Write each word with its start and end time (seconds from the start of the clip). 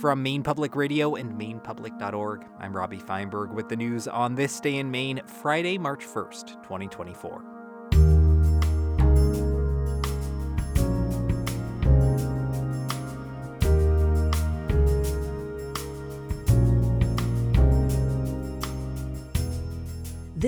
From 0.00 0.22
Maine 0.22 0.42
Public 0.42 0.76
Radio 0.76 1.16
and 1.16 1.38
MainePublic.org, 1.38 2.46
I'm 2.58 2.74
Robbie 2.74 2.98
Feinberg 2.98 3.52
with 3.52 3.68
the 3.68 3.76
news 3.76 4.08
on 4.08 4.34
this 4.34 4.58
day 4.58 4.76
in 4.76 4.90
Maine, 4.90 5.20
Friday, 5.26 5.76
March 5.76 6.06
1st, 6.06 6.62
2024. 6.62 7.59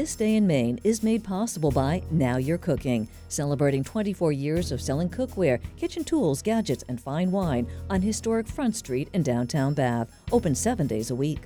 This 0.03 0.17
Day 0.17 0.35
in 0.35 0.49
Maine 0.49 0.81
is 0.83 1.05
made 1.05 1.23
possible 1.23 1.71
by 1.71 2.03
Now 2.11 2.37
You're 2.37 2.59
Cooking, 2.59 3.07
celebrating 3.29 3.85
24 3.85 4.33
years 4.33 4.73
of 4.73 4.83
selling 4.83 5.09
cookware, 5.09 5.61
kitchen 5.77 6.03
tools, 6.03 6.43
gadgets, 6.43 6.83
and 6.89 7.01
fine 7.01 7.31
wine 7.31 7.69
on 7.89 8.03
historic 8.03 8.49
Front 8.49 8.75
Street 8.75 9.09
in 9.13 9.23
downtown 9.23 9.75
Bath. 9.75 10.13
Open 10.33 10.57
seven 10.57 10.89
days 10.89 11.13
a 11.13 11.15
week. 11.15 11.43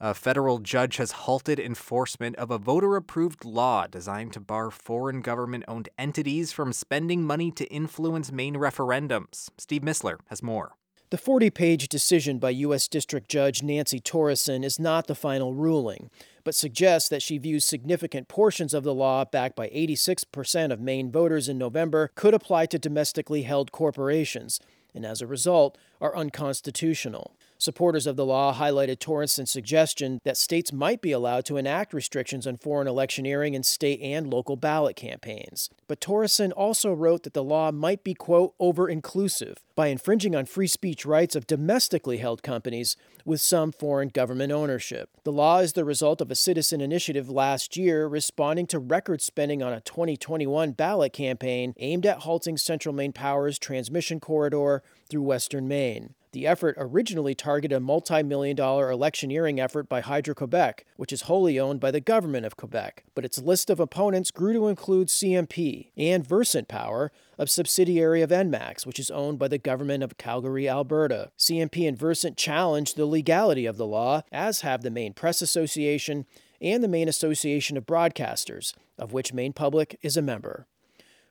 A 0.00 0.14
federal 0.14 0.58
judge 0.58 0.96
has 0.96 1.10
halted 1.12 1.60
enforcement 1.60 2.36
of 2.36 2.50
a 2.50 2.56
voter 2.56 2.96
approved 2.96 3.44
law 3.44 3.86
designed 3.86 4.32
to 4.32 4.40
bar 4.40 4.70
foreign 4.70 5.20
government 5.20 5.64
owned 5.68 5.90
entities 5.98 6.52
from 6.52 6.72
spending 6.72 7.22
money 7.22 7.50
to 7.50 7.66
influence 7.66 8.32
Maine 8.32 8.54
referendums. 8.54 9.50
Steve 9.58 9.82
Mistler 9.82 10.20
has 10.30 10.42
more. 10.42 10.72
The 11.10 11.18
40 11.18 11.50
page 11.50 11.88
decision 11.88 12.38
by 12.38 12.50
U.S. 12.50 12.86
District 12.86 13.28
Judge 13.28 13.64
Nancy 13.64 13.98
Torresen 13.98 14.62
is 14.62 14.78
not 14.78 15.08
the 15.08 15.16
final 15.16 15.54
ruling, 15.54 16.08
but 16.44 16.54
suggests 16.54 17.08
that 17.08 17.20
she 17.20 17.36
views 17.36 17.64
significant 17.64 18.28
portions 18.28 18.72
of 18.72 18.84
the 18.84 18.94
law, 18.94 19.24
backed 19.24 19.56
by 19.56 19.70
86% 19.70 20.70
of 20.70 20.80
Maine 20.80 21.10
voters 21.10 21.48
in 21.48 21.58
November, 21.58 22.12
could 22.14 22.32
apply 22.32 22.66
to 22.66 22.78
domestically 22.78 23.42
held 23.42 23.72
corporations, 23.72 24.60
and 24.94 25.04
as 25.04 25.20
a 25.20 25.26
result, 25.26 25.76
are 26.00 26.16
unconstitutional. 26.16 27.34
Supporters 27.60 28.06
of 28.06 28.16
the 28.16 28.24
law 28.24 28.54
highlighted 28.54 28.96
Torresen's 28.96 29.50
suggestion 29.50 30.22
that 30.24 30.38
states 30.38 30.72
might 30.72 31.02
be 31.02 31.12
allowed 31.12 31.44
to 31.44 31.58
enact 31.58 31.92
restrictions 31.92 32.46
on 32.46 32.56
foreign 32.56 32.88
electioneering 32.88 33.52
in 33.52 33.62
state 33.62 34.00
and 34.00 34.32
local 34.32 34.56
ballot 34.56 34.96
campaigns. 34.96 35.68
But 35.86 36.00
Torresen 36.00 36.52
also 36.56 36.90
wrote 36.94 37.22
that 37.24 37.34
the 37.34 37.44
law 37.44 37.70
might 37.70 38.02
be, 38.02 38.14
quote, 38.14 38.54
over 38.58 38.88
inclusive 38.88 39.58
by 39.74 39.88
infringing 39.88 40.34
on 40.34 40.46
free 40.46 40.68
speech 40.68 41.04
rights 41.04 41.36
of 41.36 41.46
domestically 41.46 42.16
held 42.16 42.42
companies 42.42 42.96
with 43.26 43.42
some 43.42 43.72
foreign 43.72 44.08
government 44.08 44.52
ownership. 44.52 45.10
The 45.24 45.32
law 45.32 45.58
is 45.58 45.74
the 45.74 45.84
result 45.84 46.22
of 46.22 46.30
a 46.30 46.36
citizen 46.36 46.80
initiative 46.80 47.28
last 47.28 47.76
year 47.76 48.06
responding 48.06 48.68
to 48.68 48.78
record 48.78 49.20
spending 49.20 49.62
on 49.62 49.74
a 49.74 49.82
2021 49.82 50.72
ballot 50.72 51.12
campaign 51.12 51.74
aimed 51.76 52.06
at 52.06 52.20
halting 52.20 52.56
Central 52.56 52.94
Maine 52.94 53.12
Power's 53.12 53.58
transmission 53.58 54.18
corridor 54.18 54.82
through 55.10 55.24
western 55.24 55.68
Maine. 55.68 56.14
The 56.32 56.46
effort 56.46 56.76
originally 56.78 57.34
targeted 57.34 57.76
a 57.76 57.80
multi 57.80 58.22
million 58.22 58.54
dollar 58.54 58.88
electioneering 58.88 59.58
effort 59.58 59.88
by 59.88 60.00
Hydro 60.00 60.34
Quebec, 60.34 60.86
which 60.96 61.12
is 61.12 61.22
wholly 61.22 61.58
owned 61.58 61.80
by 61.80 61.90
the 61.90 62.00
government 62.00 62.46
of 62.46 62.56
Quebec, 62.56 63.02
but 63.16 63.24
its 63.24 63.38
list 63.38 63.68
of 63.68 63.80
opponents 63.80 64.30
grew 64.30 64.52
to 64.52 64.68
include 64.68 65.08
CMP 65.08 65.90
and 65.96 66.24
Versant 66.24 66.68
Power, 66.68 67.10
a 67.36 67.48
subsidiary 67.48 68.22
of 68.22 68.30
Enmax, 68.30 68.86
which 68.86 69.00
is 69.00 69.10
owned 69.10 69.40
by 69.40 69.48
the 69.48 69.58
government 69.58 70.04
of 70.04 70.18
Calgary, 70.18 70.68
Alberta. 70.68 71.32
CMP 71.36 71.88
and 71.88 71.98
Versant 71.98 72.36
challenged 72.36 72.96
the 72.96 73.06
legality 73.06 73.66
of 73.66 73.76
the 73.76 73.86
law, 73.86 74.22
as 74.30 74.60
have 74.60 74.82
the 74.82 74.90
Maine 74.90 75.14
Press 75.14 75.42
Association 75.42 76.26
and 76.60 76.84
the 76.84 76.88
Maine 76.88 77.08
Association 77.08 77.76
of 77.76 77.86
Broadcasters, 77.86 78.72
of 78.96 79.12
which 79.12 79.32
Maine 79.32 79.52
Public 79.52 79.98
is 80.00 80.16
a 80.16 80.22
member. 80.22 80.68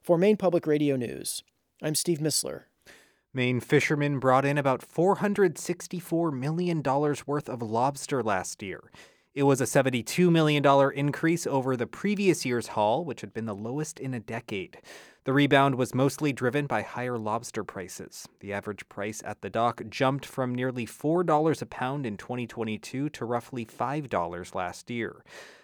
For 0.01 0.17
Maine 0.17 0.37
Public 0.37 0.67
Radio 0.67 0.97
News, 0.97 1.43
I'm 1.81 1.95
Steve 1.95 2.19
Mistler. 2.19 2.63
Maine 3.31 3.59
fishermen 3.59 4.17
brought 4.17 4.43
in 4.43 4.57
about 4.57 4.81
$464 4.81 6.33
million 6.33 6.81
worth 6.81 7.47
of 7.47 7.61
lobster 7.61 8.23
last 8.23 8.63
year. 8.63 8.91
It 9.35 9.43
was 9.43 9.61
a 9.61 9.65
$72 9.65 10.31
million 10.31 10.65
increase 10.95 11.45
over 11.45 11.77
the 11.77 11.85
previous 11.85 12.43
year's 12.43 12.69
haul, 12.69 13.05
which 13.05 13.21
had 13.21 13.31
been 13.31 13.45
the 13.45 13.53
lowest 13.53 13.99
in 13.99 14.15
a 14.15 14.19
decade. 14.19 14.79
The 15.25 15.33
rebound 15.33 15.75
was 15.75 15.93
mostly 15.93 16.33
driven 16.33 16.65
by 16.65 16.81
higher 16.81 17.19
lobster 17.19 17.63
prices. 17.63 18.27
The 18.39 18.51
average 18.51 18.89
price 18.89 19.21
at 19.23 19.41
the 19.41 19.49
dock 19.51 19.83
jumped 19.89 20.25
from 20.25 20.55
nearly 20.55 20.87
$4 20.87 21.61
a 21.61 21.65
pound 21.67 22.07
in 22.07 22.17
2022 22.17 23.09
to 23.09 23.25
roughly 23.25 23.63
$5 23.63 24.55
last 24.55 24.89
year. 24.89 25.23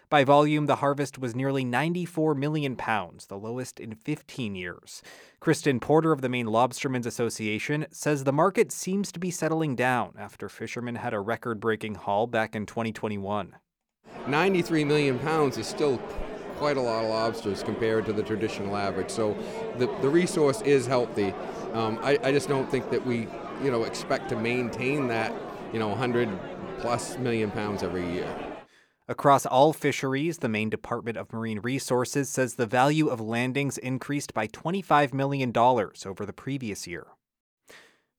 By 0.09 0.23
volume, 0.23 0.67
the 0.67 0.77
harvest 0.77 1.17
was 1.17 1.35
nearly 1.35 1.65
94 1.65 2.35
million 2.35 2.75
pounds, 2.75 3.25
the 3.25 3.37
lowest 3.37 3.79
in 3.79 3.95
15 3.95 4.53
years. 4.53 5.01
Kristan 5.41 5.81
Porter 5.81 6.11
of 6.11 6.21
the 6.21 6.29
Maine 6.29 6.45
Lobstermen's 6.45 7.07
Association 7.07 7.87
says 7.91 8.23
the 8.23 8.31
market 8.31 8.71
seems 8.71 9.11
to 9.11 9.19
be 9.19 9.31
settling 9.31 9.75
down 9.75 10.13
after 10.17 10.47
fishermen 10.47 10.95
had 10.95 11.13
a 11.13 11.19
record 11.19 11.59
breaking 11.59 11.95
haul 11.95 12.27
back 12.27 12.55
in 12.55 12.67
2021. 12.67 13.55
93 14.27 14.83
million 14.83 15.17
pounds 15.17 15.57
is 15.57 15.65
still 15.65 15.97
quite 16.57 16.77
a 16.77 16.81
lot 16.81 17.03
of 17.03 17.09
lobsters 17.09 17.63
compared 17.63 18.05
to 18.05 18.13
the 18.13 18.23
traditional 18.23 18.77
average. 18.77 19.09
So 19.09 19.35
the, 19.77 19.87
the 20.01 20.09
resource 20.09 20.61
is 20.61 20.85
healthy. 20.85 21.33
Um, 21.73 21.99
I, 22.03 22.19
I 22.23 22.31
just 22.31 22.47
don't 22.47 22.69
think 22.69 22.91
that 22.91 23.03
we, 23.03 23.27
you 23.63 23.71
know, 23.71 23.85
expect 23.85 24.29
to 24.29 24.35
maintain 24.35 25.07
that, 25.07 25.33
you 25.73 25.79
know, 25.79 25.89
100 25.89 26.29
plus 26.79 27.17
million 27.17 27.49
pounds 27.49 27.81
every 27.81 28.09
year. 28.11 28.54
Across 29.07 29.45
all 29.45 29.71
fisheries, 29.71 30.39
the 30.39 30.49
Maine 30.49 30.71
Department 30.71 31.15
of 31.15 31.31
Marine 31.31 31.59
Resources 31.59 32.27
says 32.27 32.55
the 32.55 32.65
value 32.65 33.07
of 33.07 33.21
landings 33.21 33.77
increased 33.77 34.33
by 34.33 34.47
$25 34.47 35.13
million 35.13 35.55
over 35.55 36.25
the 36.25 36.33
previous 36.33 36.87
year. 36.87 37.05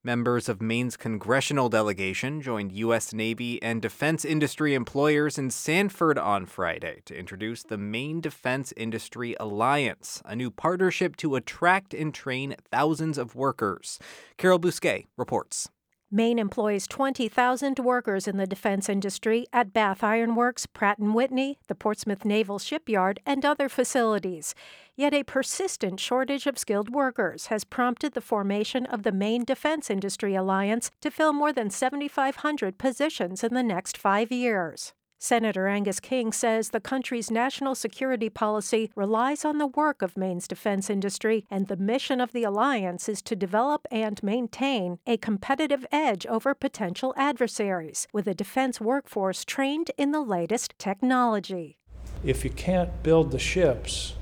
Members 0.05 0.49
of 0.49 0.63
Maine's 0.63 0.97
congressional 0.97 1.69
delegation 1.69 2.41
joined 2.41 2.71
U.S. 2.71 3.13
Navy 3.13 3.61
and 3.61 3.83
defense 3.83 4.25
industry 4.25 4.75
employers 4.75 5.37
in 5.37 5.51
Sanford 5.51 6.19
on 6.19 6.47
Friday 6.47 7.03
to 7.07 7.19
introduce 7.19 7.65
the 7.65 7.77
Maine 7.77 8.21
Defense 8.21 8.73
Industry 8.77 9.35
Alliance, 9.41 10.23
a 10.25 10.37
new 10.37 10.53
partnership 10.53 11.17
to 11.17 11.35
attract 11.35 11.95
and 11.95 12.15
train 12.15 12.55
thousands 12.71 13.19
of 13.19 13.35
workers. 13.35 13.99
Carol 14.37 14.61
Bousquet 14.61 15.07
reports. 15.17 15.69
Maine 16.16 16.38
employs 16.38 16.87
20,000 16.87 17.78
workers 17.78 18.27
in 18.27 18.38
the 18.38 18.47
defense 18.47 18.88
industry 18.88 19.47
at 19.53 19.75
Bath 19.75 20.03
Iron 20.03 20.34
Works, 20.34 20.65
Pratt 20.65 20.99
& 20.99 20.99
Whitney, 20.99 21.59
the 21.69 21.75
Portsmouth 21.75 22.25
Naval 22.25 22.59
Shipyard, 22.59 23.21
and 23.27 23.44
other 23.44 23.69
facilities. 23.69 24.55
Yet 24.94 25.12
a 25.12 25.25
persistent 25.25 26.00
shortage 26.00 26.47
of 26.47 26.59
skilled 26.59 26.88
workers 26.88 27.49
has 27.49 27.65
prompted 27.65 28.15
the 28.15 28.22
formation 28.22 28.87
of 28.87 29.03
the 29.03 29.12
Maine 29.12 29.44
Defense 29.44 29.91
Industry 29.91 30.34
Alliance 30.34 30.91
to 31.03 31.10
fill 31.10 31.34
more 31.34 31.53
than 31.53 31.69
7,500 31.69 32.78
positions 32.78 33.44
in 33.44 33.53
the 33.53 33.62
next 33.62 33.99
five 33.99 34.32
years. 34.32 34.94
Senator 35.19 35.66
Angus 35.66 35.99
King 35.99 36.31
says 36.31 36.71
the 36.71 36.81
country's 36.81 37.31
national 37.31 37.75
security 37.75 38.28
policy 38.28 38.91
relies 38.94 39.44
on 39.44 39.56
the 39.56 39.66
work 39.66 40.03
of 40.03 40.16
Maine's 40.16 40.47
defense 40.47 40.91
industry, 40.91 41.44
and 41.50 41.69
the 41.69 41.77
mission 41.77 42.21
of 42.21 42.32
the 42.32 42.44
alliance 42.44 43.09
is 43.09 43.22
to 43.22 43.34
develop 43.34 43.87
and 43.91 44.22
maintain 44.22 44.99
a 45.06 45.16
competitive 45.16 45.87
edge 45.91 46.26
over 46.26 46.55
potential 46.55 47.15
adversaries, 47.16 48.06
with 48.12 48.26
a 48.26 48.34
defense 48.34 48.78
workforce 48.78 49.44
trained 49.44 49.91
in 49.97 50.12
the 50.12 50.21
latest 50.21 50.75
technology. 50.78 51.78
If 52.22 52.44
you 52.44 52.50
can't 52.50 53.03
build 53.03 53.31
the 53.31 53.38
ships, 53.38 54.15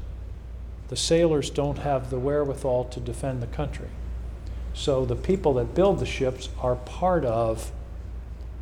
the 0.88 0.96
sailors 0.96 1.50
don't 1.50 1.78
have 1.78 2.10
the 2.10 2.20
wherewithal 2.20 2.84
to 2.84 3.00
defend 3.00 3.42
the 3.42 3.48
country. 3.48 3.88
So 4.74 5.04
the 5.04 5.16
people 5.16 5.54
that 5.54 5.74
build 5.74 5.98
the 5.98 6.06
ships 6.06 6.50
are 6.60 6.76
part 6.76 7.24
of 7.24 7.72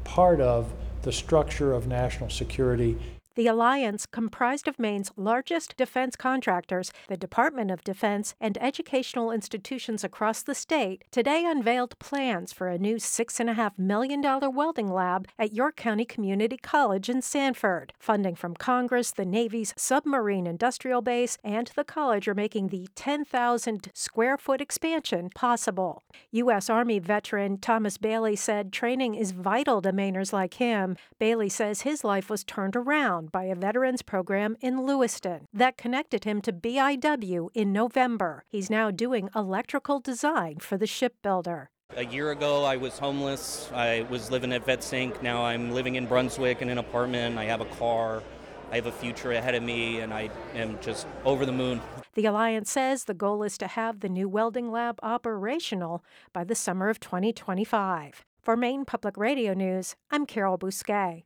part 0.05 0.41
of 0.41 0.73
the 1.03 1.13
structure 1.13 1.73
of 1.73 1.87
national 1.87 2.31
security 2.31 2.97
the 3.35 3.47
alliance, 3.47 4.07
comprised 4.07 4.69
of 4.69 4.79
Maine's 4.79 5.11
largest 5.17 5.77
defense 5.77 6.17
contractors, 6.17 6.93
the 7.09 7.17
Department 7.17 7.71
of 7.71 7.85
Defense, 7.85 8.35
and 8.41 8.59
educational 8.59 9.31
institutions 9.31 10.05
across 10.05 10.43
the 10.43 10.55
state, 10.55 11.05
today 11.11 11.45
unveiled 11.47 11.99
plans 11.99 12.53
for 12.53 12.69
a 12.69 12.79
new 12.79 12.97
$6.5 12.97 13.79
million 13.79 14.23
welding 14.23 14.89
lab 14.89 15.29
at 15.39 15.55
York 15.55 15.77
County 15.77 16.05
Community 16.05 16.57
College 16.57 17.09
in 17.09 17.23
Sanford. 17.23 17.93
Funding 17.99 18.35
from 18.35 18.55
Congress, 18.55 19.11
the 19.11 19.25
Navy's 19.25 19.75
submarine 19.77 20.47
industrial 20.47 21.03
base, 21.03 21.39
and 21.43 21.71
the 21.75 21.85
college 21.85 22.29
are 22.29 22.35
making 22.35 22.69
the 22.69 22.89
10,000 22.95 23.91
square 23.95 24.37
foot 24.37 24.61
expansion 24.61 25.31
possible. 25.35 26.03
U.S. 26.33 26.69
Army 26.69 26.99
veteran 26.99 27.59
Thomas 27.59 27.99
Bailey 27.99 28.37
said 28.37 28.73
training 28.73 29.15
is 29.15 29.33
vital 29.33 29.81
to 29.83 29.93
Mainers 29.93 30.33
like 30.33 30.55
him. 30.55 30.97
Bailey 31.19 31.49
says 31.49 31.83
his 31.83 32.05
life 32.05 32.29
was 32.29 32.45
turned 32.45 32.77
around 32.77 33.22
by 33.27 33.45
a 33.45 33.55
veterans 33.55 34.03
program 34.03 34.57
in 34.61 34.85
Lewiston 34.87 35.47
that 35.53 35.77
connected 35.77 36.25
him 36.25 36.41
to 36.43 36.53
BIW 36.53 37.49
in 37.55 37.73
November. 37.73 38.45
He's 38.49 38.71
now 38.71 38.91
doing 38.91 39.29
electrical 39.35 40.01
design 40.01 40.59
for 40.59 40.77
the 40.77 40.87
shipbuilder. 40.87 41.71
A 41.97 42.05
year 42.07 42.31
ago, 42.31 42.65
I 42.65 42.77
was 42.77 42.99
homeless. 42.99 43.71
I 43.75 44.07
was 44.09 44.31
living 44.31 44.53
at 44.53 44.67
VetSync. 44.67 45.23
Now 45.23 45.45
I'm 45.45 45.73
living 45.73 45.97
in 45.97 46.07
Brunswick 46.07 46.63
in 46.63 46.71
an 46.71 46.79
apartment. 46.79 47.39
I 47.39 47.45
have 47.45 47.61
a 47.61 47.67
car. 47.67 48.23
I 48.71 48.77
have 48.77 48.87
a 48.87 48.93
future 48.93 49.33
ahead 49.33 49.55
of 49.55 49.63
me, 49.63 50.01
and 50.01 50.15
I 50.15 50.31
am 50.55 50.79
just 50.81 51.07
over 51.27 51.45
the 51.45 51.53
moon. 51.53 51.83
The 52.15 52.25
alliance 52.25 52.71
says 52.71 53.05
the 53.05 53.13
goal 53.13 53.43
is 53.43 53.59
to 53.59 53.67
have 53.67 54.01
the 54.01 54.09
new 54.09 54.29
welding 54.29 54.71
lab 54.71 54.99
operational 55.03 56.03
by 56.33 56.45
the 56.45 56.55
summer 56.55 56.89
of 56.89 56.99
2025. 56.99 58.25
For 58.43 58.57
Maine 58.57 58.85
Public 58.85 59.17
Radio 59.17 59.53
News, 59.55 59.95
I'm 60.11 60.27
Carol 60.27 60.59
Bousquet. 60.59 61.25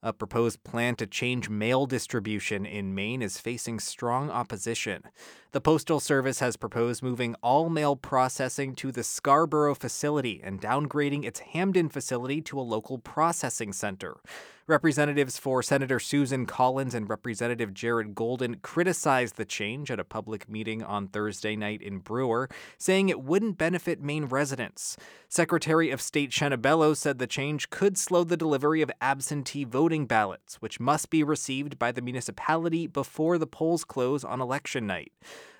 A 0.00 0.12
proposed 0.12 0.62
plan 0.62 0.94
to 0.96 1.08
change 1.08 1.48
mail 1.48 1.84
distribution 1.84 2.64
in 2.64 2.94
Maine 2.94 3.20
is 3.20 3.40
facing 3.40 3.80
strong 3.80 4.30
opposition. 4.30 5.02
The 5.50 5.60
Postal 5.60 5.98
Service 5.98 6.38
has 6.38 6.56
proposed 6.56 7.02
moving 7.02 7.34
all 7.42 7.68
mail 7.68 7.96
processing 7.96 8.76
to 8.76 8.92
the 8.92 9.02
Scarborough 9.02 9.74
facility 9.74 10.40
and 10.40 10.60
downgrading 10.60 11.24
its 11.24 11.40
Hampden 11.40 11.88
facility 11.88 12.40
to 12.42 12.60
a 12.60 12.62
local 12.62 12.98
processing 12.98 13.72
center. 13.72 14.18
Representatives 14.68 15.38
for 15.38 15.62
Senator 15.62 15.98
Susan 15.98 16.44
Collins 16.44 16.94
and 16.94 17.08
Representative 17.08 17.72
Jared 17.72 18.14
Golden 18.14 18.56
criticized 18.56 19.36
the 19.36 19.46
change 19.46 19.90
at 19.90 19.98
a 19.98 20.04
public 20.04 20.46
meeting 20.46 20.82
on 20.82 21.08
Thursday 21.08 21.56
night 21.56 21.80
in 21.80 22.00
Brewer, 22.00 22.50
saying 22.76 23.08
it 23.08 23.22
wouldn't 23.22 23.56
benefit 23.56 24.02
Maine 24.02 24.26
residents. 24.26 24.98
Secretary 25.26 25.90
of 25.90 26.02
State 26.02 26.32
Shenna 26.32 26.60
Bellows 26.60 26.98
said 26.98 27.18
the 27.18 27.26
change 27.26 27.70
could 27.70 27.96
slow 27.96 28.24
the 28.24 28.36
delivery 28.36 28.82
of 28.82 28.90
absentee 29.00 29.64
voting 29.64 30.04
ballots, 30.04 30.56
which 30.56 30.78
must 30.78 31.08
be 31.08 31.24
received 31.24 31.78
by 31.78 31.90
the 31.90 32.02
municipality 32.02 32.86
before 32.86 33.38
the 33.38 33.46
polls 33.46 33.84
close 33.84 34.22
on 34.22 34.42
election 34.42 34.86
night. 34.86 35.12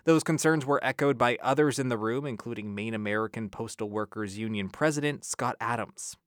Those 0.04 0.22
concerns 0.22 0.66
were 0.66 0.84
echoed 0.84 1.16
by 1.16 1.38
others 1.40 1.78
in 1.78 1.88
the 1.88 1.96
room, 1.96 2.26
including 2.26 2.74
Maine 2.74 2.92
American 2.92 3.48
Postal 3.48 3.88
Workers 3.88 4.36
Union 4.36 4.68
President 4.68 5.24
Scott 5.24 5.56
Adams 5.62 6.18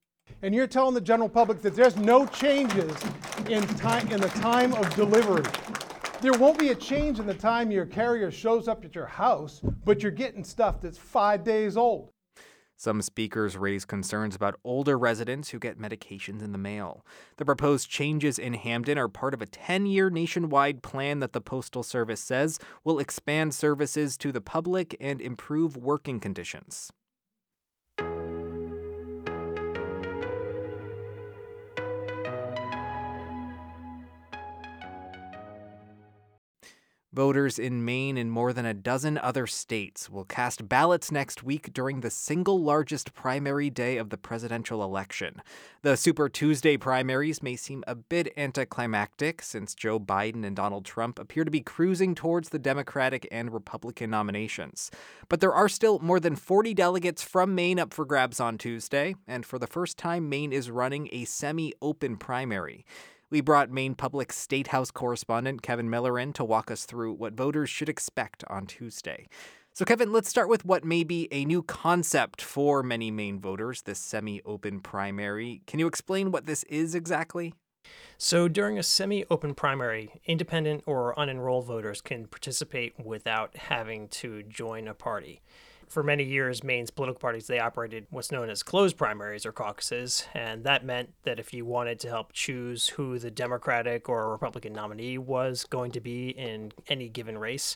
and 0.41 0.53
you're 0.53 0.67
telling 0.67 0.93
the 0.93 1.01
general 1.01 1.29
public 1.29 1.61
that 1.61 1.75
there's 1.75 1.97
no 1.97 2.25
changes 2.25 2.95
in 3.49 3.65
time 3.75 4.07
in 4.09 4.21
the 4.21 4.29
time 4.29 4.73
of 4.73 4.93
delivery. 4.95 5.43
There 6.21 6.33
won't 6.33 6.59
be 6.59 6.69
a 6.69 6.75
change 6.75 7.19
in 7.19 7.25
the 7.25 7.33
time 7.33 7.71
your 7.71 7.85
carrier 7.85 8.29
shows 8.29 8.67
up 8.67 8.85
at 8.85 8.93
your 8.93 9.07
house, 9.07 9.61
but 9.85 10.03
you're 10.03 10.11
getting 10.11 10.43
stuff 10.43 10.79
that's 10.79 10.97
five 10.97 11.43
days 11.43 11.75
old. 11.75 12.11
Some 12.81 13.03
speakers 13.03 13.57
raise 13.57 13.85
concerns 13.85 14.35
about 14.35 14.59
older 14.63 14.97
residents 14.97 15.49
who 15.49 15.59
get 15.59 15.77
medications 15.77 16.41
in 16.41 16.51
the 16.51 16.57
mail. 16.57 17.05
The 17.37 17.45
proposed 17.45 17.91
changes 17.91 18.39
in 18.39 18.55
Hampden 18.55 18.97
are 18.97 19.07
part 19.07 19.35
of 19.35 19.41
a 19.43 19.45
10 19.45 19.85
year 19.85 20.09
nationwide 20.09 20.81
plan 20.81 21.19
that 21.19 21.33
the 21.33 21.41
Postal 21.41 21.83
Service 21.83 22.21
says 22.21 22.57
will 22.83 22.97
expand 22.97 23.53
services 23.53 24.17
to 24.17 24.31
the 24.31 24.41
public 24.41 24.95
and 24.99 25.21
improve 25.21 25.77
working 25.77 26.19
conditions. 26.19 26.91
Voters 37.13 37.59
in 37.59 37.83
Maine 37.83 38.15
and 38.15 38.31
more 38.31 38.53
than 38.53 38.65
a 38.65 38.73
dozen 38.73 39.17
other 39.17 39.45
states 39.45 40.09
will 40.09 40.23
cast 40.23 40.69
ballots 40.69 41.11
next 41.11 41.43
week 41.43 41.73
during 41.73 41.99
the 41.99 42.09
single 42.09 42.63
largest 42.63 43.13
primary 43.13 43.69
day 43.69 43.97
of 43.97 44.11
the 44.11 44.17
presidential 44.17 44.81
election. 44.81 45.41
The 45.81 45.97
Super 45.97 46.29
Tuesday 46.29 46.77
primaries 46.77 47.43
may 47.43 47.57
seem 47.57 47.83
a 47.85 47.95
bit 47.95 48.31
anticlimactic 48.37 49.41
since 49.41 49.75
Joe 49.75 49.99
Biden 49.99 50.45
and 50.45 50.55
Donald 50.55 50.85
Trump 50.85 51.19
appear 51.19 51.43
to 51.43 51.51
be 51.51 51.59
cruising 51.59 52.15
towards 52.15 52.47
the 52.47 52.59
Democratic 52.59 53.27
and 53.29 53.53
Republican 53.53 54.09
nominations. 54.09 54.89
But 55.27 55.41
there 55.41 55.53
are 55.53 55.67
still 55.67 55.99
more 55.99 56.21
than 56.21 56.37
40 56.37 56.73
delegates 56.73 57.21
from 57.21 57.53
Maine 57.53 57.77
up 57.77 57.93
for 57.93 58.05
grabs 58.05 58.39
on 58.39 58.57
Tuesday, 58.57 59.15
and 59.27 59.45
for 59.45 59.59
the 59.59 59.67
first 59.67 59.97
time, 59.97 60.29
Maine 60.29 60.53
is 60.53 60.71
running 60.71 61.09
a 61.11 61.25
semi 61.25 61.73
open 61.81 62.15
primary. 62.15 62.85
We 63.31 63.39
brought 63.39 63.71
Maine 63.71 63.95
Public 63.95 64.33
State 64.33 64.67
House 64.67 64.91
correspondent 64.91 65.61
Kevin 65.61 65.89
Miller 65.89 66.19
in 66.19 66.33
to 66.33 66.43
walk 66.43 66.69
us 66.69 66.83
through 66.83 67.13
what 67.13 67.31
voters 67.31 67.69
should 67.69 67.87
expect 67.87 68.43
on 68.49 68.67
Tuesday. 68.67 69.29
So, 69.71 69.85
Kevin, 69.85 70.11
let's 70.11 70.27
start 70.27 70.49
with 70.49 70.65
what 70.65 70.83
may 70.83 71.05
be 71.05 71.29
a 71.31 71.45
new 71.45 71.63
concept 71.63 72.41
for 72.41 72.83
many 72.83 73.09
Maine 73.09 73.39
voters 73.39 73.83
this 73.83 73.99
semi 73.99 74.41
open 74.45 74.81
primary. 74.81 75.61
Can 75.65 75.79
you 75.79 75.87
explain 75.87 76.31
what 76.31 76.45
this 76.45 76.63
is 76.63 76.93
exactly? 76.93 77.53
So, 78.17 78.49
during 78.49 78.77
a 78.77 78.83
semi 78.83 79.23
open 79.31 79.55
primary, 79.55 80.11
independent 80.25 80.83
or 80.85 81.15
unenrolled 81.15 81.67
voters 81.67 82.01
can 82.01 82.27
participate 82.27 82.99
without 82.99 83.55
having 83.55 84.09
to 84.09 84.43
join 84.43 84.89
a 84.89 84.93
party 84.93 85.41
for 85.91 86.03
many 86.03 86.23
years, 86.23 86.63
Maine's 86.63 86.89
political 86.89 87.19
parties, 87.19 87.47
they 87.47 87.59
operated 87.59 88.07
what's 88.09 88.31
known 88.31 88.49
as 88.49 88.63
closed 88.63 88.97
primaries 88.97 89.45
or 89.45 89.51
caucuses. 89.51 90.25
And 90.33 90.63
that 90.63 90.85
meant 90.85 91.09
that 91.23 91.39
if 91.39 91.53
you 91.53 91.65
wanted 91.65 91.99
to 91.99 92.09
help 92.09 92.31
choose 92.31 92.87
who 92.87 93.19
the 93.19 93.29
Democratic 93.29 94.07
or 94.07 94.31
Republican 94.31 94.73
nominee 94.73 95.17
was 95.17 95.65
going 95.65 95.91
to 95.91 95.99
be 95.99 96.29
in 96.29 96.71
any 96.87 97.09
given 97.09 97.37
race, 97.37 97.75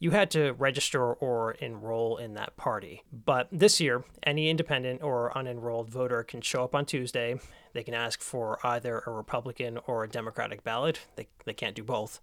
you 0.00 0.10
had 0.10 0.30
to 0.32 0.52
register 0.54 1.12
or 1.14 1.52
enroll 1.52 2.16
in 2.16 2.34
that 2.34 2.56
party. 2.56 3.02
But 3.12 3.48
this 3.52 3.80
year, 3.80 4.04
any 4.24 4.50
independent 4.50 5.02
or 5.02 5.32
unenrolled 5.34 5.88
voter 5.88 6.24
can 6.24 6.40
show 6.40 6.64
up 6.64 6.74
on 6.74 6.84
Tuesday. 6.84 7.38
They 7.72 7.84
can 7.84 7.94
ask 7.94 8.20
for 8.20 8.58
either 8.64 9.04
a 9.06 9.12
Republican 9.12 9.78
or 9.86 10.02
a 10.02 10.08
Democratic 10.08 10.64
ballot. 10.64 11.00
They, 11.14 11.28
they 11.44 11.54
can't 11.54 11.76
do 11.76 11.84
both. 11.84 12.20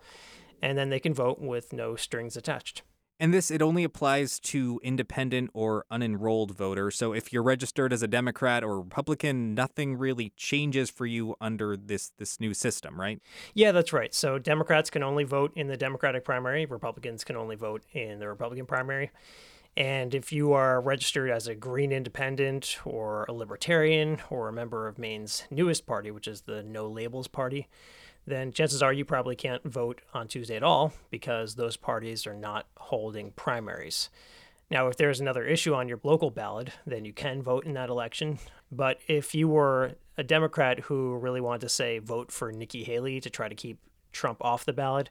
And 0.61 0.77
then 0.77 0.89
they 0.89 0.99
can 0.99 1.13
vote 1.13 1.39
with 1.39 1.73
no 1.73 1.95
strings 1.95 2.35
attached. 2.35 2.83
And 3.21 3.31
this, 3.31 3.51
it 3.51 3.61
only 3.61 3.83
applies 3.83 4.39
to 4.39 4.79
independent 4.83 5.51
or 5.53 5.85
unenrolled 5.91 6.55
voters. 6.55 6.95
So 6.95 7.13
if 7.13 7.31
you're 7.31 7.43
registered 7.43 7.93
as 7.93 8.01
a 8.01 8.07
Democrat 8.07 8.63
or 8.63 8.79
Republican, 8.79 9.53
nothing 9.53 9.95
really 9.95 10.33
changes 10.35 10.89
for 10.89 11.05
you 11.05 11.35
under 11.39 11.77
this, 11.77 12.13
this 12.17 12.39
new 12.39 12.55
system, 12.55 12.99
right? 12.99 13.21
Yeah, 13.53 13.73
that's 13.73 13.93
right. 13.93 14.11
So 14.11 14.39
Democrats 14.39 14.89
can 14.89 15.03
only 15.03 15.23
vote 15.23 15.51
in 15.55 15.67
the 15.67 15.77
Democratic 15.77 16.25
primary, 16.25 16.65
Republicans 16.65 17.23
can 17.23 17.35
only 17.35 17.55
vote 17.55 17.83
in 17.93 18.17
the 18.17 18.27
Republican 18.27 18.65
primary. 18.65 19.11
And 19.77 20.15
if 20.15 20.33
you 20.33 20.53
are 20.53 20.81
registered 20.81 21.29
as 21.29 21.47
a 21.47 21.53
Green 21.53 21.91
Independent 21.91 22.79
or 22.85 23.25
a 23.29 23.33
Libertarian 23.33 24.17
or 24.31 24.49
a 24.49 24.53
member 24.53 24.87
of 24.87 24.97
Maine's 24.97 25.43
newest 25.51 25.85
party, 25.85 26.09
which 26.09 26.27
is 26.27 26.41
the 26.41 26.63
No 26.63 26.87
Labels 26.87 27.27
Party, 27.27 27.67
then 28.25 28.51
chances 28.51 28.81
are 28.81 28.93
you 28.93 29.05
probably 29.05 29.35
can't 29.35 29.63
vote 29.63 30.01
on 30.13 30.27
Tuesday 30.27 30.55
at 30.55 30.63
all 30.63 30.93
because 31.09 31.55
those 31.55 31.77
parties 31.77 32.27
are 32.27 32.33
not 32.33 32.67
holding 32.77 33.31
primaries. 33.31 34.09
Now, 34.69 34.87
if 34.87 34.95
there's 34.95 35.19
another 35.19 35.43
issue 35.43 35.73
on 35.73 35.89
your 35.89 35.99
local 36.03 36.31
ballot, 36.31 36.69
then 36.85 37.03
you 37.03 37.11
can 37.11 37.41
vote 37.41 37.65
in 37.65 37.73
that 37.73 37.89
election. 37.89 38.39
But 38.71 38.99
if 39.07 39.35
you 39.35 39.49
were 39.49 39.95
a 40.17 40.23
Democrat 40.23 40.81
who 40.81 41.15
really 41.17 41.41
wanted 41.41 41.61
to 41.61 41.69
say 41.69 41.99
vote 41.99 42.31
for 42.31 42.51
Nikki 42.51 42.83
Haley 42.83 43.19
to 43.19 43.29
try 43.29 43.49
to 43.49 43.55
keep 43.55 43.79
Trump 44.13 44.37
off 44.41 44.63
the 44.63 44.71
ballot, 44.71 45.09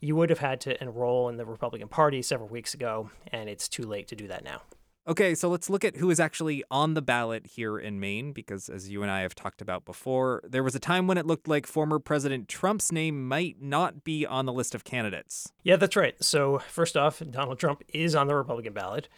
you 0.00 0.16
would 0.16 0.30
have 0.30 0.38
had 0.38 0.60
to 0.62 0.82
enroll 0.82 1.28
in 1.28 1.36
the 1.36 1.44
Republican 1.44 1.88
Party 1.88 2.22
several 2.22 2.48
weeks 2.48 2.72
ago, 2.72 3.10
and 3.30 3.48
it's 3.48 3.68
too 3.68 3.84
late 3.84 4.08
to 4.08 4.16
do 4.16 4.26
that 4.28 4.44
now. 4.44 4.62
Okay, 5.06 5.34
so 5.34 5.50
let's 5.50 5.68
look 5.68 5.84
at 5.84 5.96
who 5.96 6.10
is 6.10 6.18
actually 6.18 6.64
on 6.70 6.94
the 6.94 7.02
ballot 7.02 7.46
here 7.46 7.78
in 7.78 8.00
Maine, 8.00 8.32
because 8.32 8.70
as 8.70 8.88
you 8.88 9.02
and 9.02 9.10
I 9.10 9.20
have 9.20 9.34
talked 9.34 9.60
about 9.60 9.84
before, 9.84 10.42
there 10.48 10.62
was 10.62 10.74
a 10.74 10.78
time 10.78 11.06
when 11.06 11.18
it 11.18 11.26
looked 11.26 11.46
like 11.46 11.66
former 11.66 11.98
President 11.98 12.48
Trump's 12.48 12.90
name 12.90 13.28
might 13.28 13.60
not 13.60 14.02
be 14.02 14.24
on 14.24 14.46
the 14.46 14.52
list 14.52 14.74
of 14.74 14.82
candidates. 14.82 15.52
Yeah, 15.62 15.76
that's 15.76 15.94
right. 15.94 16.14
So, 16.24 16.60
first 16.70 16.96
off, 16.96 17.22
Donald 17.30 17.58
Trump 17.58 17.82
is 17.92 18.14
on 18.14 18.28
the 18.28 18.34
Republican 18.34 18.72
ballot. 18.72 19.08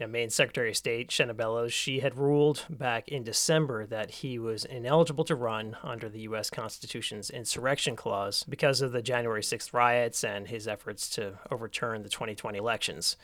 You 0.00 0.06
know, 0.06 0.12
Maine 0.12 0.30
Secretary 0.30 0.70
of 0.70 0.76
State 0.76 1.10
Shenna 1.10 1.36
Bellows, 1.36 1.72
she 1.72 2.00
had 2.00 2.18
ruled 2.18 2.64
back 2.68 3.06
in 3.06 3.22
December 3.22 3.86
that 3.86 4.10
he 4.10 4.40
was 4.40 4.64
ineligible 4.64 5.24
to 5.26 5.36
run 5.36 5.76
under 5.84 6.08
the 6.08 6.20
U.S. 6.22 6.50
Constitution's 6.50 7.30
insurrection 7.30 7.94
clause 7.94 8.44
because 8.48 8.82
of 8.82 8.90
the 8.90 9.00
January 9.00 9.42
6th 9.42 9.72
riots 9.72 10.24
and 10.24 10.48
his 10.48 10.66
efforts 10.66 11.08
to 11.10 11.38
overturn 11.52 12.02
the 12.02 12.08
2020 12.08 12.58
elections 12.58 13.16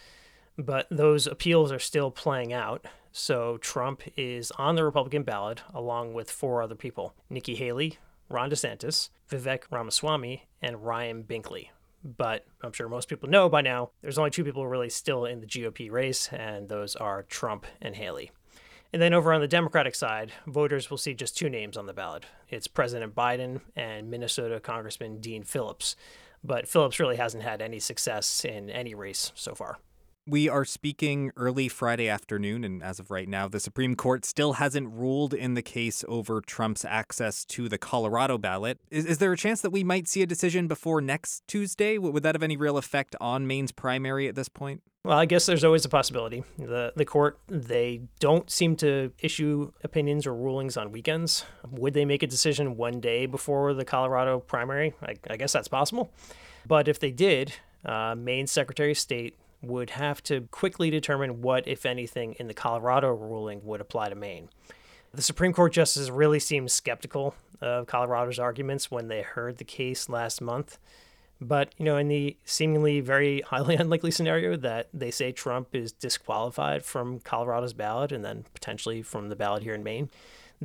but 0.58 0.86
those 0.90 1.26
appeals 1.26 1.72
are 1.72 1.78
still 1.78 2.10
playing 2.10 2.52
out. 2.52 2.84
So 3.12 3.58
Trump 3.58 4.02
is 4.16 4.50
on 4.52 4.74
the 4.74 4.84
Republican 4.84 5.22
ballot 5.22 5.62
along 5.74 6.14
with 6.14 6.30
four 6.30 6.62
other 6.62 6.74
people 6.74 7.14
Nikki 7.28 7.54
Haley, 7.54 7.98
Ron 8.28 8.50
DeSantis, 8.50 9.10
Vivek 9.30 9.64
Ramaswamy, 9.70 10.46
and 10.60 10.84
Ryan 10.84 11.24
Binkley. 11.24 11.68
But 12.04 12.44
I'm 12.62 12.72
sure 12.72 12.88
most 12.88 13.08
people 13.08 13.28
know 13.28 13.48
by 13.48 13.60
now 13.60 13.90
there's 14.00 14.18
only 14.18 14.30
two 14.30 14.44
people 14.44 14.66
really 14.66 14.88
still 14.88 15.24
in 15.24 15.40
the 15.40 15.46
GOP 15.46 15.90
race, 15.90 16.28
and 16.32 16.68
those 16.68 16.96
are 16.96 17.22
Trump 17.22 17.66
and 17.80 17.94
Haley. 17.94 18.32
And 18.92 19.00
then 19.00 19.14
over 19.14 19.32
on 19.32 19.40
the 19.40 19.48
Democratic 19.48 19.94
side, 19.94 20.32
voters 20.46 20.90
will 20.90 20.98
see 20.98 21.14
just 21.14 21.36
two 21.36 21.48
names 21.48 21.76
on 21.76 21.86
the 21.86 21.94
ballot. 21.94 22.26
It's 22.48 22.66
President 22.66 23.14
Biden 23.14 23.60
and 23.74 24.10
Minnesota 24.10 24.60
Congressman 24.60 25.20
Dean 25.20 25.44
Phillips. 25.44 25.96
But 26.44 26.68
Phillips 26.68 27.00
really 27.00 27.16
hasn't 27.16 27.44
had 27.44 27.62
any 27.62 27.78
success 27.78 28.44
in 28.44 28.68
any 28.68 28.94
race 28.94 29.32
so 29.34 29.54
far. 29.54 29.78
We 30.24 30.48
are 30.48 30.64
speaking 30.64 31.32
early 31.36 31.66
Friday 31.66 32.08
afternoon, 32.08 32.62
and 32.62 32.80
as 32.80 33.00
of 33.00 33.10
right 33.10 33.28
now, 33.28 33.48
the 33.48 33.58
Supreme 33.58 33.96
Court 33.96 34.24
still 34.24 34.52
hasn't 34.54 34.88
ruled 34.92 35.34
in 35.34 35.54
the 35.54 35.62
case 35.62 36.04
over 36.06 36.40
Trump's 36.40 36.84
access 36.84 37.44
to 37.46 37.68
the 37.68 37.76
Colorado 37.76 38.38
ballot. 38.38 38.78
Is, 38.88 39.04
is 39.04 39.18
there 39.18 39.32
a 39.32 39.36
chance 39.36 39.62
that 39.62 39.70
we 39.70 39.82
might 39.82 40.06
see 40.06 40.22
a 40.22 40.26
decision 40.26 40.68
before 40.68 41.00
next 41.00 41.42
Tuesday? 41.48 41.98
Would 41.98 42.22
that 42.22 42.36
have 42.36 42.42
any 42.44 42.56
real 42.56 42.78
effect 42.78 43.16
on 43.20 43.48
Maine's 43.48 43.72
primary 43.72 44.28
at 44.28 44.36
this 44.36 44.48
point? 44.48 44.82
Well, 45.04 45.18
I 45.18 45.24
guess 45.24 45.46
there's 45.46 45.64
always 45.64 45.84
a 45.84 45.88
possibility. 45.88 46.44
The 46.56 46.92
the 46.94 47.04
court 47.04 47.40
they 47.48 48.02
don't 48.20 48.48
seem 48.48 48.76
to 48.76 49.10
issue 49.18 49.72
opinions 49.82 50.28
or 50.28 50.34
rulings 50.36 50.76
on 50.76 50.92
weekends. 50.92 51.44
Would 51.68 51.94
they 51.94 52.04
make 52.04 52.22
a 52.22 52.28
decision 52.28 52.76
one 52.76 53.00
day 53.00 53.26
before 53.26 53.74
the 53.74 53.84
Colorado 53.84 54.38
primary? 54.38 54.94
I, 55.02 55.16
I 55.28 55.36
guess 55.36 55.52
that's 55.52 55.66
possible. 55.66 56.12
But 56.64 56.86
if 56.86 57.00
they 57.00 57.10
did, 57.10 57.54
uh, 57.84 58.14
Maine 58.16 58.46
Secretary 58.46 58.92
of 58.92 58.98
State 58.98 59.34
would 59.62 59.90
have 59.90 60.22
to 60.24 60.42
quickly 60.50 60.90
determine 60.90 61.40
what, 61.40 61.66
if 61.68 61.86
anything, 61.86 62.34
in 62.38 62.48
the 62.48 62.54
Colorado 62.54 63.12
ruling 63.12 63.64
would 63.64 63.80
apply 63.80 64.08
to 64.08 64.14
Maine. 64.14 64.48
The 65.14 65.22
Supreme 65.22 65.52
Court 65.52 65.72
justices 65.72 66.10
really 66.10 66.40
seemed 66.40 66.70
skeptical 66.70 67.34
of 67.60 67.86
Colorado's 67.86 68.38
arguments 68.38 68.90
when 68.90 69.08
they 69.08 69.22
heard 69.22 69.58
the 69.58 69.64
case 69.64 70.08
last 70.08 70.40
month. 70.40 70.78
But, 71.40 71.74
you 71.76 71.84
know, 71.84 71.96
in 71.96 72.08
the 72.08 72.36
seemingly 72.44 73.00
very 73.00 73.40
highly 73.46 73.76
unlikely 73.76 74.10
scenario 74.10 74.56
that 74.56 74.88
they 74.94 75.10
say 75.10 75.32
Trump 75.32 75.74
is 75.74 75.92
disqualified 75.92 76.84
from 76.84 77.20
Colorado's 77.20 77.72
ballot 77.72 78.12
and 78.12 78.24
then 78.24 78.44
potentially 78.54 79.02
from 79.02 79.28
the 79.28 79.36
ballot 79.36 79.62
here 79.62 79.74
in 79.74 79.82
Maine, 79.82 80.08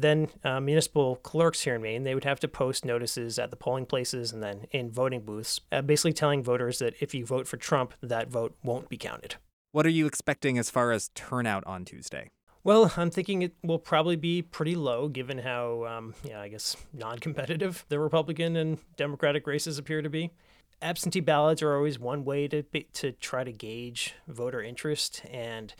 then 0.01 0.30
uh, 0.44 0.60
municipal 0.60 1.18
clerks 1.18 1.62
here 1.62 1.75
in 1.75 1.82
Maine, 1.82 2.04
they 2.04 2.13
would 2.13 2.24
have 2.24 2.39
to 2.42 2.48
post 2.48 2.86
notices 2.86 3.39
at 3.39 3.50
the 3.50 3.56
polling 3.56 3.86
places 3.86 4.32
and 4.32 4.44
then 4.44 4.68
in 4.72 4.92
voting 4.92 5.22
booths, 5.22 5.60
uh, 5.72 5.82
basically 5.82 6.13
telling 6.13 6.44
voters 6.44 6.80
that 6.80 6.94
if 7.01 7.16
you 7.16 7.25
vote 7.25 7.48
for 7.48 7.58
Trump, 7.58 7.94
that 8.01 8.30
vote 8.30 8.56
won't 8.63 8.89
be 8.89 8.98
counted. 8.98 9.36
What 9.72 9.86
are 9.86 9.89
you 9.89 10.06
expecting 10.06 10.58
as 10.58 10.70
far 10.70 10.92
as 10.92 11.10
turnout 11.16 11.66
on 11.66 11.84
Tuesday? 11.84 12.30
Well, 12.63 12.94
I'm 12.96 13.10
thinking 13.10 13.42
it 13.42 13.54
will 13.63 13.80
probably 13.80 14.16
be 14.16 14.42
pretty 14.42 14.75
low 14.75 15.08
given 15.08 15.39
how, 15.39 15.86
um, 15.86 16.13
yeah, 16.24 16.42
I 16.42 16.50
guess, 16.50 16.75
non 16.94 17.18
competitive 17.20 17.86
the 17.89 18.00
Republican 18.00 18.56
and 18.56 18.77
Democratic 18.98 19.48
races 19.48 19.77
appear 19.77 20.01
to 20.01 20.10
be 20.10 20.32
absentee 20.82 21.20
ballots 21.20 21.62
are 21.62 21.75
always 21.75 22.00
one 22.00 22.24
way 22.24 22.48
to 22.48 22.63
be, 22.63 22.84
to 22.94 23.12
try 23.13 23.44
to 23.44 23.51
gauge 23.51 24.13
voter 24.27 24.62
interest 24.62 25.24
and 25.32 25.74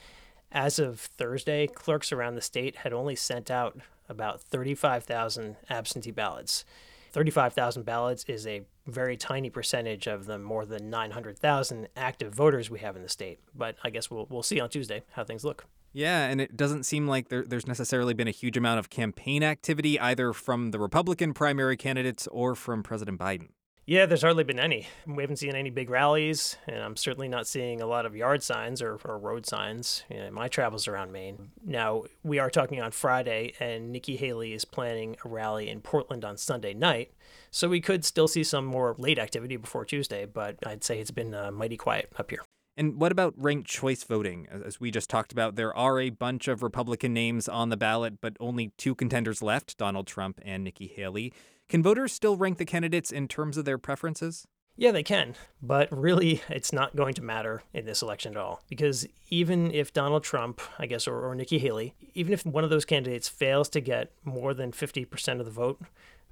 as 0.52 0.80
of 0.80 1.00
Thursday, 1.00 1.68
clerks 1.68 2.12
around 2.12 2.36
the 2.36 2.42
state 2.42 2.78
had 2.78 2.94
only 2.94 3.16
sent 3.16 3.52
out 3.52 3.80
about 4.10 4.42
35,000 4.42 5.58
absentee 5.70 6.12
ballots. 6.12 6.66
35,000 7.12 7.84
ballots 7.84 8.24
is 8.28 8.46
a 8.46 8.62
very 8.86 9.18
tiny 9.18 9.50
percentage 9.50 10.08
of 10.08 10.26
the 10.26 10.38
more 10.38 10.66
than 10.66 10.90
900,000 10.90 11.88
active 11.96 12.34
voters 12.34 12.70
we 12.70 12.80
have 12.80 12.96
in 12.96 13.02
the 13.02 13.10
state. 13.10 13.40
But 13.56 13.76
I 13.84 13.90
guess 13.90 14.10
we'll, 14.10 14.28
we'll 14.30 14.44
see 14.44 14.60
on 14.60 14.70
Tuesday 14.70 15.04
how 15.12 15.24
things 15.24 15.44
look. 15.44 15.66
Yeah, 15.94 16.28
and 16.28 16.40
it 16.40 16.56
doesn't 16.56 16.84
seem 16.84 17.08
like 17.08 17.30
there, 17.30 17.44
there's 17.44 17.66
necessarily 17.66 18.14
been 18.14 18.28
a 18.28 18.32
huge 18.32 18.56
amount 18.56 18.80
of 18.80 18.90
campaign 18.90 19.44
activity 19.44 20.00
either 20.00 20.32
from 20.32 20.72
the 20.72 20.80
Republican 20.80 21.34
primary 21.34 21.76
candidates 21.76 22.28
or 22.28 22.56
from 22.56 22.84
President 22.84 23.20
Biden. 23.20 23.50
Yeah, 23.90 24.06
there's 24.06 24.22
hardly 24.22 24.44
been 24.44 24.60
any. 24.60 24.86
We 25.06 25.24
haven't 25.24 25.38
seen 25.38 25.56
any 25.56 25.70
big 25.70 25.90
rallies, 25.90 26.58
and 26.68 26.84
I'm 26.84 26.98
certainly 26.98 27.30
not 27.30 27.48
seeing 27.48 27.80
a 27.80 27.86
lot 27.86 28.06
of 28.06 28.18
yard 28.18 28.44
signs 28.44 28.82
or, 28.82 29.00
or 29.06 29.18
road 29.18 29.46
signs 29.46 30.04
in 30.10 30.34
my 30.34 30.50
travels 30.50 30.90
around 30.90 31.14
Maine. 31.14 31.52
Now, 31.64 32.04
we 32.22 32.38
are 32.38 32.50
talking 32.50 32.82
on 32.82 32.92
Friday, 32.92 33.54
and 33.62 33.94
Nikki 33.94 34.18
Haley 34.18 34.52
is 34.52 34.66
planning 34.66 35.16
a 35.24 35.30
rally 35.30 35.70
in 35.70 35.80
Portland 35.80 36.26
on 36.26 36.36
Sunday 36.36 36.74
night, 36.74 37.14
so 37.50 37.70
we 37.70 37.80
could 37.80 38.04
still 38.04 38.28
see 38.28 38.44
some 38.44 38.66
more 38.66 38.94
late 38.98 39.20
activity 39.20 39.56
before 39.56 39.86
Tuesday, 39.86 40.26
but 40.26 40.58
I'd 40.66 40.84
say 40.84 41.00
it's 41.00 41.10
been 41.10 41.34
uh, 41.34 41.50
mighty 41.54 41.78
quiet 41.78 42.12
up 42.20 42.30
here. 42.30 42.44
And 42.76 43.00
what 43.00 43.14
about 43.14 43.36
ranked 43.38 43.70
choice 43.70 44.04
voting? 44.04 44.50
As 44.52 44.82
we 44.82 44.92
just 44.92 45.10
talked 45.10 45.32
about, 45.32 45.56
there 45.56 45.76
are 45.76 46.00
a 46.00 46.10
bunch 46.10 46.50
of 46.50 46.62
Republican 46.62 47.14
names 47.14 47.48
on 47.48 47.70
the 47.70 47.78
ballot, 47.78 48.20
but 48.20 48.36
only 48.42 48.74
two 48.78 48.94
contenders 48.94 49.42
left 49.42 49.78
Donald 49.78 50.08
Trump 50.08 50.42
and 50.44 50.66
Nikki 50.66 50.88
Haley. 50.88 51.32
Can 51.70 51.84
voters 51.84 52.14
still 52.14 52.38
rank 52.38 52.60
the 52.60 52.66
candidates 52.66 53.12
in 53.12 53.28
terms 53.28 53.58
of 53.58 53.66
their 53.66 53.78
preferences? 53.78 54.48
Yeah, 54.78 54.92
they 54.92 55.04
can. 55.04 55.36
But 55.62 55.90
really, 55.92 56.42
it's 56.50 56.72
not 56.72 56.96
going 56.96 57.14
to 57.16 57.22
matter 57.22 57.64
in 57.74 57.86
this 57.86 58.02
election 58.02 58.34
at 58.34 58.38
all. 58.38 58.62
Because 58.70 59.06
even 59.30 59.72
if 59.74 59.92
Donald 59.92 60.24
Trump, 60.24 60.62
I 60.80 60.86
guess, 60.86 61.08
or, 61.08 61.20
or 61.28 61.36
Nikki 61.36 61.60
Haley, 61.60 61.94
even 62.14 62.32
if 62.32 62.46
one 62.46 62.64
of 62.64 62.70
those 62.70 62.86
candidates 62.86 63.28
fails 63.28 63.68
to 63.70 63.82
get 63.82 64.14
more 64.24 64.54
than 64.54 64.72
50% 64.72 65.40
of 65.40 65.46
the 65.46 65.52
vote, 65.52 65.82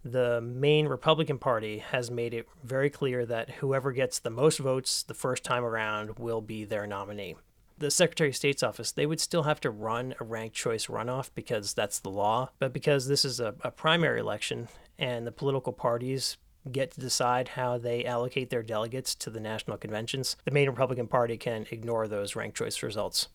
the 0.06 0.40
Maine 0.40 0.88
Republican 0.88 1.40
Party 1.40 1.80
has 1.80 2.10
made 2.10 2.34
it 2.34 2.48
very 2.64 2.90
clear 2.90 3.26
that 3.26 3.50
whoever 3.56 3.92
gets 3.92 4.20
the 4.20 4.30
most 4.30 4.60
votes 4.60 5.04
the 5.04 5.16
first 5.16 5.44
time 5.44 5.66
around 5.66 6.18
will 6.18 6.42
be 6.42 6.64
their 6.64 6.88
nominee 6.88 7.36
the 7.78 7.92
Secretary 7.92 8.30
of 8.30 8.36
State's 8.36 8.64
office, 8.64 8.92
they 8.92 9.06
would 9.06 9.20
still 9.20 9.44
have 9.44 9.60
to 9.62 9.70
run 9.70 10.16
a 10.20 10.24
ranked 10.24 10.56
choice 10.56 10.86
runoff 10.88 11.30
because 11.36 11.74
that's 11.74 12.00
the 12.00 12.10
law. 12.10 12.50
But 12.60 12.72
because 12.72 13.08
this 13.08 13.26
is 13.26 13.40
a, 13.40 13.54
a 13.64 13.72
primary 13.72 14.22
election 14.22 14.70
and 14.98 15.26
the 15.26 15.32
political 15.32 15.74
parties 15.74 16.38
get 16.72 16.92
to 16.92 17.00
decide 17.00 17.50
how 17.50 17.78
they 17.78 18.06
allocate 18.06 18.50
their 18.50 18.64
delegates 18.64 19.14
to 19.16 19.30
the 19.30 19.40
national 19.40 19.78
conventions, 19.78 20.36
the 20.46 20.52
Maine 20.52 20.70
Republican 20.70 21.08
Party 21.08 21.38
can 21.38 21.66
ignore 21.72 22.08
those 22.08 22.36
ranked 22.36 22.58
choice 22.58 22.82
results. 22.82 23.28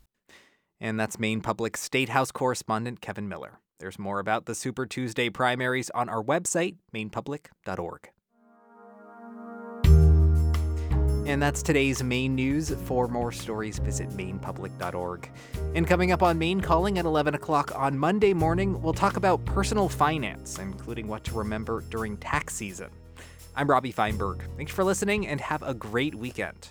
And 0.80 0.98
that's 0.98 1.18
Maine 1.18 1.40
Public 1.40 1.76
State 1.76 2.08
House 2.08 2.32
correspondent 2.32 3.00
Kevin 3.00 3.28
Miller. 3.28 3.60
There's 3.78 3.98
more 3.98 4.18
about 4.18 4.46
the 4.46 4.54
Super 4.54 4.86
Tuesday 4.86 5.30
primaries 5.30 5.90
on 5.90 6.08
our 6.08 6.22
website, 6.22 6.76
mainepublic.org. 6.94 8.10
And 11.30 11.40
that's 11.40 11.62
today's 11.62 12.02
Maine 12.02 12.34
news. 12.34 12.70
For 12.86 13.06
more 13.06 13.30
stories, 13.30 13.78
visit 13.78 14.08
mainepublic.org. 14.10 15.30
And 15.76 15.86
coming 15.86 16.10
up 16.10 16.24
on 16.24 16.40
Maine 16.40 16.60
Calling 16.60 16.98
at 16.98 17.04
11 17.04 17.36
o'clock 17.36 17.70
on 17.78 17.96
Monday 17.96 18.32
morning, 18.32 18.82
we'll 18.82 18.92
talk 18.92 19.16
about 19.16 19.44
personal 19.44 19.88
finance, 19.88 20.58
including 20.58 21.06
what 21.06 21.22
to 21.22 21.34
remember 21.34 21.82
during 21.82 22.16
tax 22.16 22.56
season. 22.56 22.90
I'm 23.54 23.70
Robbie 23.70 23.92
Feinberg. 23.92 24.42
Thanks 24.56 24.72
for 24.72 24.82
listening 24.82 25.28
and 25.28 25.40
have 25.40 25.62
a 25.62 25.72
great 25.72 26.16
weekend. 26.16 26.70